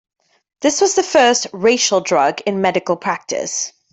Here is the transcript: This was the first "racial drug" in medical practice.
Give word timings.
This 0.61 0.81
was 0.81 0.95
the 0.95 1.03
first 1.03 1.45
"racial 1.53 2.01
drug" 2.01 2.41
in 2.47 2.59
medical 2.59 2.97
practice. 2.97 3.71